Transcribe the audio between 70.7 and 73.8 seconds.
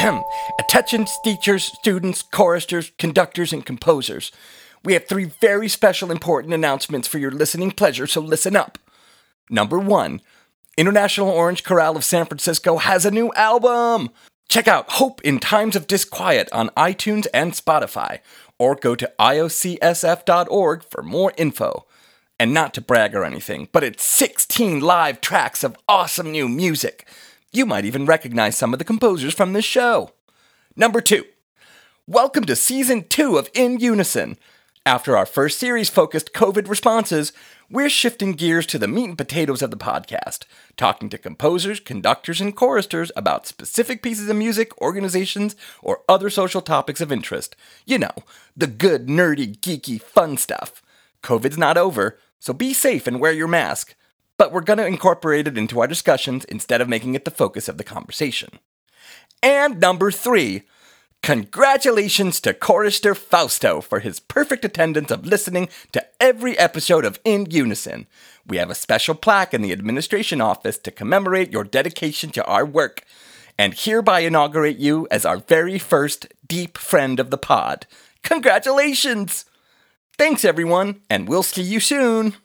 to commemorate your dedication to our work, and